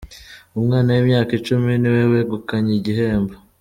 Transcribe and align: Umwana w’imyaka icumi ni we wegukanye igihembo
Umwana 0.59 0.89
w’imyaka 0.95 1.31
icumi 1.39 1.71
ni 1.81 1.89
we 1.95 2.01
wegukanye 2.11 2.71
igihembo 2.79 3.35